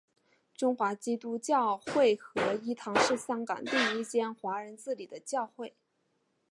[0.55, 5.75] 中华基督教会合一堂是香港第一间华人自理的教会。